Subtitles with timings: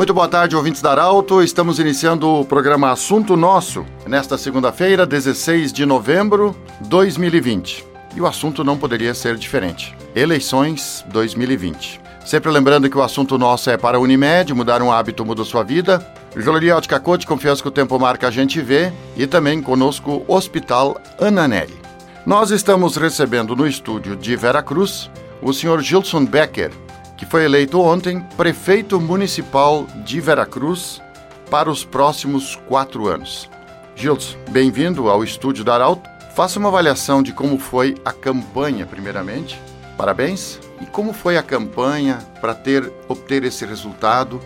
[0.00, 1.42] Muito boa tarde, ouvintes da Arauto.
[1.42, 7.84] Estamos iniciando o programa Assunto Nosso, nesta segunda-feira, 16 de novembro de 2020.
[8.16, 9.94] E o assunto não poderia ser diferente.
[10.16, 12.00] Eleições 2020.
[12.24, 15.62] Sempre lembrando que o assunto nosso é para a Unimed, mudar um hábito muda sua
[15.62, 16.02] vida.
[16.34, 18.90] Joalheria Ótica Cote, confiança que o tempo marca, a gente vê.
[19.18, 21.78] E também conosco Hospital Ananelli.
[22.24, 25.10] Nós estamos recebendo no estúdio de Vera Cruz
[25.42, 26.70] o senhor Gilson Becker,
[27.20, 31.02] que foi eleito ontem prefeito municipal de Veracruz
[31.50, 33.46] para os próximos quatro anos.
[33.94, 36.08] Gilson, bem-vindo ao estúdio da Arauto.
[36.34, 39.60] Faça uma avaliação de como foi a campanha, primeiramente.
[39.98, 40.58] Parabéns.
[40.80, 44.40] E como foi a campanha para ter obter esse resultado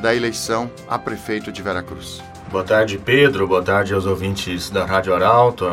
[0.00, 2.22] da eleição a prefeito de Veracruz?
[2.48, 3.48] Boa tarde, Pedro.
[3.48, 5.68] Boa tarde aos ouvintes da Rádio Arauto,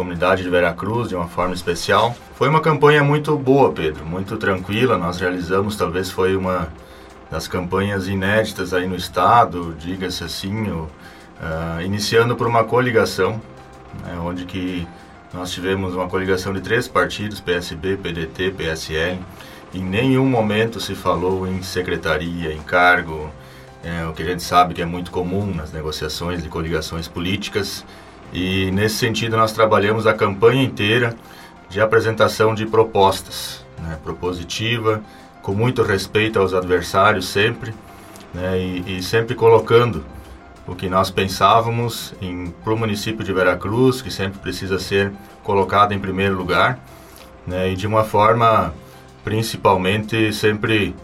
[0.00, 2.16] comunidade de Veracruz de uma forma especial.
[2.34, 4.96] Foi uma campanha muito boa, Pedro, muito tranquila.
[4.96, 6.68] Nós realizamos, talvez foi uma
[7.30, 10.88] das campanhas inéditas aí no estado, diga-se assim, uh,
[11.84, 13.42] iniciando por uma coligação,
[14.02, 14.88] né, onde que
[15.34, 19.18] nós tivemos uma coligação de três partidos, PSB, PDT, PSL.
[19.74, 23.30] Em nenhum momento se falou em secretaria, em cargo,
[23.84, 27.84] é, o que a gente sabe que é muito comum nas negociações de coligações políticas.
[28.32, 31.14] E nesse sentido nós trabalhamos a campanha inteira
[31.68, 35.02] de apresentação de propostas, né, propositiva,
[35.42, 37.74] com muito respeito aos adversários sempre,
[38.34, 40.04] né, e, e, sempre colocando
[40.66, 42.14] o que nós pensávamos
[42.62, 46.78] para o município de Veracruz, que sempre precisa ser colocado em primeiro lugar,
[47.46, 48.72] né, e de uma forma
[49.24, 50.94] principalmente sempre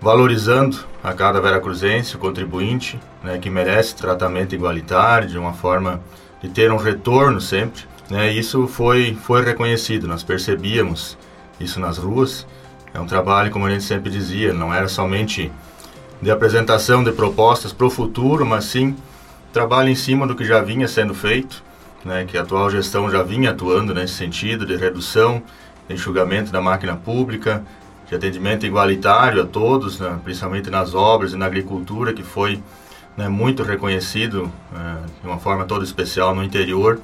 [0.00, 6.00] valorizando a cada veracruzense, o contribuinte, né, que merece tratamento igualitário, de uma forma
[6.42, 7.82] de ter um retorno sempre.
[8.10, 8.32] Né?
[8.32, 11.16] Isso foi, foi reconhecido, nós percebíamos
[11.58, 12.46] isso nas ruas.
[12.92, 15.50] É um trabalho, como a gente sempre dizia, não era somente
[16.20, 18.96] de apresentação de propostas para o futuro, mas sim
[19.52, 21.62] trabalho em cima do que já vinha sendo feito,
[22.04, 22.24] né?
[22.24, 25.42] que a atual gestão já vinha atuando nesse sentido de redução,
[25.88, 27.62] de enxugamento da máquina pública,
[28.08, 30.18] de atendimento igualitário a todos, né?
[30.22, 32.62] principalmente nas obras e na agricultura, que foi
[33.16, 37.00] né, muito reconhecido é, de uma forma toda especial no interior.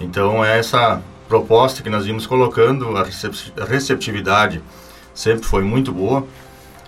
[0.00, 4.60] Então, é essa proposta que nós vimos colocando, a receptividade
[5.14, 6.26] sempre foi muito boa.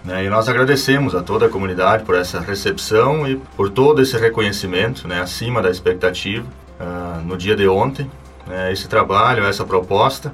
[0.04, 4.16] Né, e nós agradecemos a toda a comunidade por essa recepção e por todo esse
[4.16, 6.46] reconhecimento né, acima da expectativa
[6.80, 8.10] uh, no dia de ontem.
[8.46, 10.32] Né, esse trabalho, essa proposta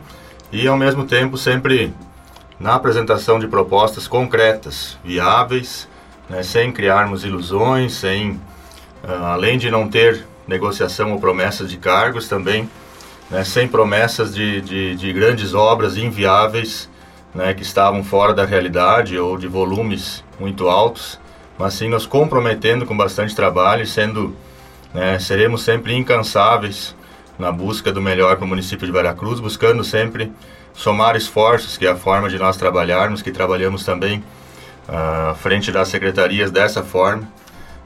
[0.51, 1.95] e, ao mesmo tempo, sempre
[2.61, 5.89] na apresentação de propostas concretas, viáveis
[6.33, 8.31] né, sem criarmos ilusões, sem,
[9.05, 12.71] uh, além de não ter negociação ou promessas de cargos, também
[13.31, 16.89] né, sem promessas de, de, de, grandes obras inviáveis
[17.35, 21.21] né, que estavam fora da realidade ou de volumes muito altos,
[21.59, 24.35] mas sim nos comprometendo com bastante trabalho, sendo
[24.95, 26.97] né, seremos sempre incansáveis
[27.39, 30.33] na busca do melhor para o município de Veracruz, buscando sempre
[30.73, 34.25] somar esforços, que é a forma de nós trabalharmos, que trabalhamos também
[34.89, 37.29] à frente das secretarias dessa forma,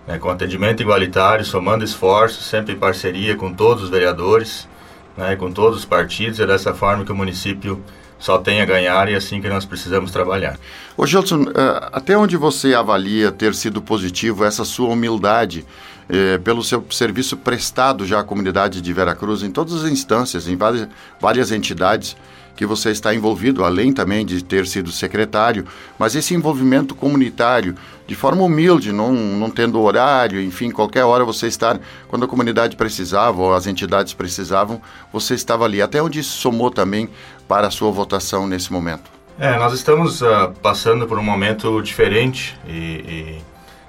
[0.07, 4.69] né, com atendimento igualitário, somando esforços, sempre em parceria com todos os vereadores,
[5.17, 7.83] né, com todos os partidos, é dessa forma que o município
[8.19, 10.59] só tem a ganhar e é assim que nós precisamos trabalhar.
[10.97, 15.67] Ô Gelson, eh, até onde você avalia ter sido positivo essa sua humildade
[16.09, 20.56] eh, pelo seu serviço prestado já à comunidade de Veracruz em todas as instâncias, em
[20.56, 20.89] várias,
[21.21, 22.17] várias entidades,
[22.56, 25.67] que você está envolvido, além também de ter sido secretário,
[25.99, 31.47] mas esse envolvimento comunitário, de forma humilde, não, não tendo horário, enfim, qualquer hora você
[31.47, 31.78] estar,
[32.09, 34.81] quando a comunidade precisava ou as entidades precisavam,
[35.12, 35.83] você estava ali.
[35.83, 37.11] Até onde isso somou também
[37.47, 39.11] para a sua votação nesse momento?
[39.38, 43.38] É, nós estamos uh, passando por um momento diferente e, e,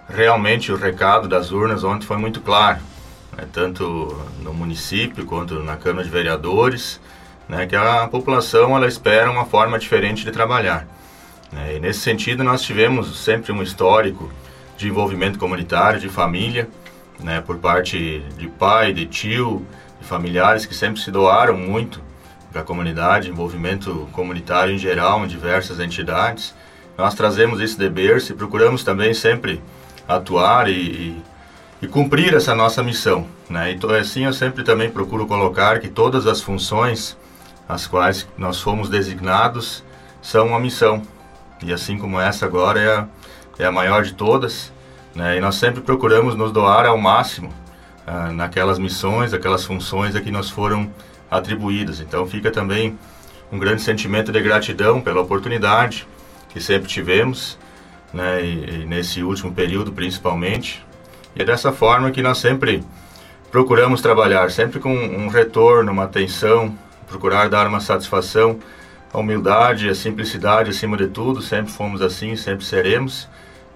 [0.10, 2.80] realmente o recado das urnas ontem foi muito claro,
[3.36, 7.00] né, tanto no município quanto na Câmara de Vereadores
[7.48, 10.88] né, que a população ela espera uma forma diferente de trabalhar.
[11.52, 14.30] Né, e nesse sentido nós tivemos sempre um histórico
[14.78, 16.68] de envolvimento comunitário, de família,
[17.20, 19.66] né, por parte de pai, de tio,
[20.00, 22.02] de familiares que sempre se doaram muito
[22.52, 26.54] para a comunidade, envolvimento comunitário em geral, em diversas entidades.
[26.98, 29.62] Nós trazemos isso de berço e procuramos também sempre
[30.08, 31.24] atuar e, e,
[31.82, 33.28] e cumprir essa nossa missão.
[33.50, 33.72] Né?
[33.72, 37.18] Então, assim, eu sempre também procuro colocar que todas as funções
[37.68, 39.84] as quais nós fomos designados,
[40.22, 41.02] são uma missão.
[41.64, 43.08] E assim como essa agora é a,
[43.60, 44.72] é a maior de todas,
[45.16, 45.38] né?
[45.38, 47.50] e nós sempre procuramos nos doar ao máximo
[48.06, 50.90] ah, naquelas missões, aquelas funções a que nos foram
[51.30, 52.00] atribuídas.
[52.00, 52.98] Então fica também
[53.52, 56.08] um grande sentimento de gratidão pela oportunidade
[56.50, 57.58] que sempre tivemos
[58.14, 60.86] né, e, e nesse último período principalmente.
[61.36, 62.84] E é dessa forma que nós sempre
[63.52, 68.60] procuramos trabalhar, sempre com um retorno, uma atenção, procurar dar uma satisfação,
[69.14, 73.28] a humildade, a simplicidade acima de tudo, sempre fomos assim, sempre seremos.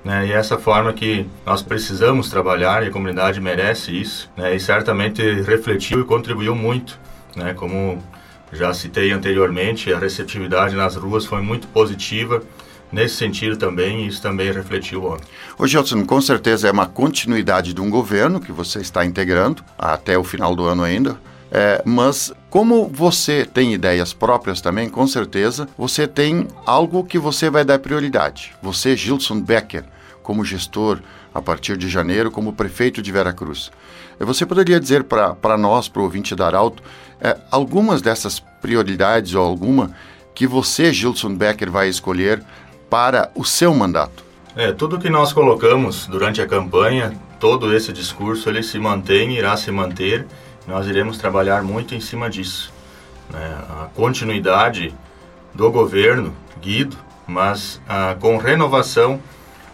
[0.03, 4.29] Né, e é essa forma que nós precisamos trabalhar e a comunidade merece isso.
[4.35, 6.99] Né, e certamente refletiu e contribuiu muito.
[7.35, 8.03] Né, como
[8.51, 12.43] já citei anteriormente, a receptividade nas ruas foi muito positiva
[12.91, 15.25] nesse sentido também, isso também refletiu ontem.
[15.57, 20.17] Ô Gelson, com certeza é uma continuidade de um governo que você está integrando até
[20.17, 21.17] o final do ano ainda.
[21.49, 27.49] É, mas como você tem ideias próprias também, com certeza você tem algo que você
[27.49, 28.53] vai dar prioridade.
[28.61, 29.85] Você, Gilson Becker,
[30.21, 30.99] como gestor
[31.33, 33.71] a partir de janeiro, como prefeito de Veracruz.
[34.19, 36.83] Você poderia dizer para nós, para o ouvinte da Arauto,
[37.21, 39.91] é, algumas dessas prioridades ou alguma
[40.35, 42.43] que você, Gilson Becker, vai escolher
[42.89, 44.25] para o seu mandato?
[44.57, 49.55] É, tudo que nós colocamos durante a campanha, todo esse discurso, ele se mantém, irá
[49.55, 50.27] se manter
[50.67, 52.71] nós iremos trabalhar muito em cima disso.
[53.29, 53.57] Né?
[53.69, 54.93] A continuidade
[55.53, 56.97] do governo, Guido,
[57.27, 59.21] mas ah, com renovação,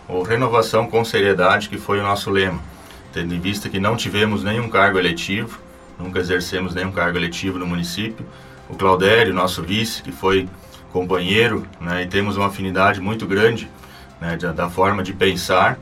[0.08, 2.60] ou renovação com seriedade, que foi o nosso lema.
[3.12, 5.60] Tendo em vista que não tivemos nenhum cargo eletivo,
[6.00, 8.26] nunca exercemos nenhum cargo eletivo no município.
[8.70, 10.48] O Claudério, nosso vice, que foi
[10.92, 13.70] companheiro, né, e temos uma afinidade muito grande
[14.20, 15.78] né, da, da forma de pensar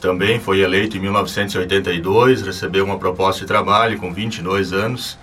[0.00, 5.18] também foi eleito em 1982, recebeu uma proposta de trabalho com 22 anos,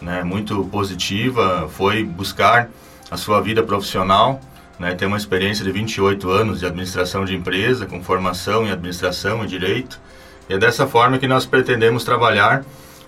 [0.00, 2.68] né, muito positiva, foi buscar
[3.10, 4.40] a sua vida profissional,
[4.78, 9.44] né, tem uma experiência de 28 anos de administração de empresa, com formação em administração
[9.44, 9.98] e direito,
[10.48, 12.64] e é dessa forma que nós pretendemos trabalhar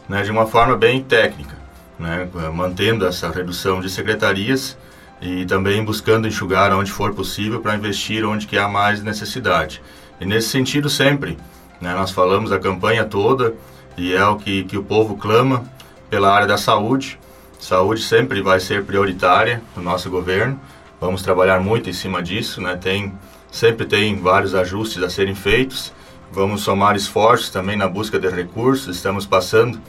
[0.09, 1.57] né, de uma forma bem técnica,
[1.99, 4.77] né, mantendo essa redução de secretarias
[5.21, 9.83] e também buscando enxugar onde for possível para investir onde que há mais necessidade.
[10.21, 11.39] E nesse sentido sempre,
[11.81, 13.55] né, nós falamos a campanha toda
[13.97, 15.65] e é o que, que o povo clama
[16.11, 17.19] pela área da saúde.
[17.59, 20.61] Saúde sempre vai ser prioritária no nosso governo.
[21.01, 22.77] Vamos trabalhar muito em cima disso, né?
[22.77, 23.13] Tem
[23.51, 25.93] sempre tem vários ajustes a serem feitos.
[26.31, 28.95] Vamos somar esforços também na busca de recursos.
[28.95, 29.81] Estamos passando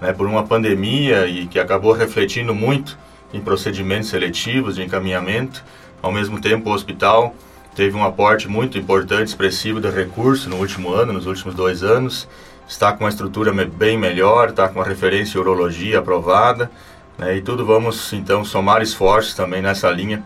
[0.00, 2.98] né, por uma pandemia e que acabou refletindo muito
[3.32, 5.64] em procedimentos seletivos de encaminhamento.
[6.02, 7.34] Ao mesmo tempo, o hospital
[7.76, 12.26] teve um aporte muito importante, expressivo de recurso no último ano, nos últimos dois anos.
[12.66, 16.70] Está com uma estrutura bem melhor, está com uma referência em urologia aprovada.
[17.18, 20.24] Né, e tudo vamos então somar esforços também nessa linha,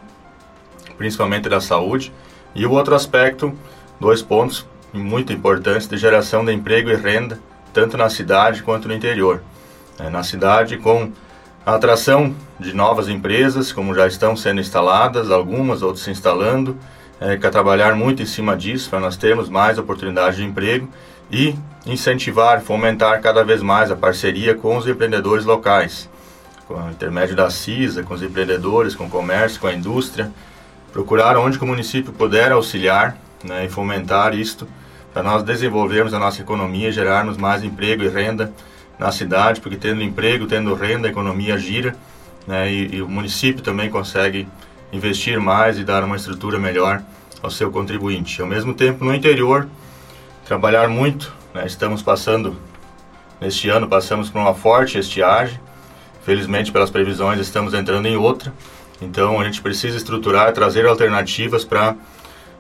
[0.97, 2.13] principalmente da saúde.
[2.55, 3.53] E o outro aspecto,
[3.99, 7.39] dois pontos muito importantes de geração de emprego e renda,
[7.73, 9.43] tanto na cidade quanto no interior.
[9.99, 11.11] É, na cidade, com
[11.67, 16.79] a atração de novas empresas, como já estão sendo instaladas, algumas, outras se instalando,
[17.21, 20.89] é, quer trabalhar muito em cima disso para nós termos mais oportunidades de emprego
[21.31, 21.55] e
[21.87, 26.09] incentivar, fomentar cada vez mais a parceria com os empreendedores locais,
[26.67, 30.33] com o intermédio da CISA, com os empreendedores, com o comércio, com a indústria,
[30.93, 34.67] procurar onde o município puder auxiliar né, e fomentar isto
[35.13, 38.53] para nós desenvolvermos a nossa economia e gerarmos mais emprego e renda
[38.99, 41.95] na cidade, porque tendo emprego, tendo renda, a economia gira
[42.47, 44.49] né, e, e o município também consegue
[44.93, 47.03] investir mais e dar uma estrutura melhor
[47.43, 48.41] ao seu contribuinte.
[48.41, 49.69] Ao mesmo tempo, no interior,
[50.45, 51.33] trabalhar muito.
[51.55, 51.65] Né?
[51.67, 52.57] Estamos passando,
[53.41, 55.59] neste ano, passamos por uma forte estiagem.
[56.25, 58.53] Felizmente, pelas previsões, estamos entrando em outra.
[59.01, 61.97] Então, a gente precisa estruturar, trazer alternativas para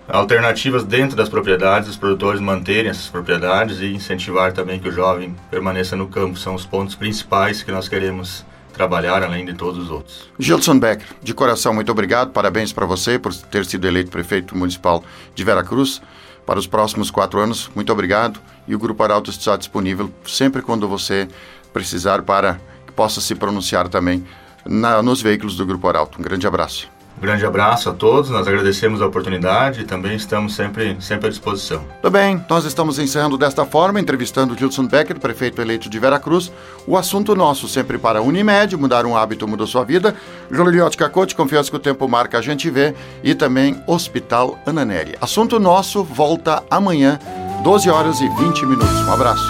[0.09, 5.37] alternativas dentro das propriedades, os produtores manterem essas propriedades e incentivar também que o jovem
[5.51, 6.39] permaneça no campo.
[6.39, 8.45] São os pontos principais que nós queremos
[8.81, 10.31] trabalhar além de todos os outros.
[10.39, 12.31] Gilson Becker, de coração, muito obrigado.
[12.31, 16.01] Parabéns para você por ter sido eleito prefeito municipal de Veracruz.
[16.47, 18.41] Para os próximos quatro anos, muito obrigado.
[18.67, 21.29] E o Grupo Arauto está disponível sempre quando você
[21.75, 24.25] precisar para que possa se pronunciar também
[24.65, 26.19] na, nos veículos do Grupo Arauto.
[26.19, 26.89] Um grande abraço.
[27.21, 31.85] Grande abraço a todos, nós agradecemos a oportunidade e também estamos sempre, sempre à disposição.
[32.01, 36.51] Tudo bem, nós estamos encerrando desta forma, entrevistando Gilson Becker, prefeito eleito de Veracruz.
[36.87, 40.17] O assunto nosso sempre para a Unimed, mudar um hábito mudou sua vida.
[40.51, 42.95] Juliote Cacote, confiança que o tempo marca, a gente vê.
[43.23, 45.15] E também Hospital Ananeri.
[45.21, 47.19] Assunto nosso volta amanhã,
[47.63, 49.01] 12 horas e 20 minutos.
[49.03, 49.45] Um abraço.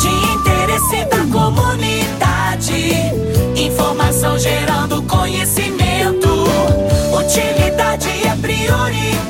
[0.00, 2.92] De interesse da comunidade,
[3.56, 5.77] informação gerando conhecimento
[7.28, 9.27] utilidade é prioridade.